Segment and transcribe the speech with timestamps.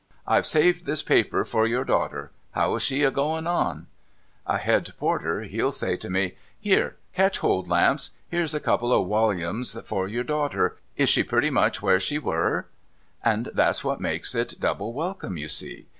[0.25, 2.31] I've saved this paper for your daughter.
[2.53, 3.85] How is she a going on?"
[4.47, 6.95] A Head Porter, he'll say to me," Here!
[7.13, 7.67] Catch hold.
[7.69, 8.09] Lamps.
[8.27, 10.75] Here's a couple of woUumes for your daughter.
[10.97, 12.65] Is she pretty much where she were?"
[13.23, 15.85] And that's what makes it double welcome, you see.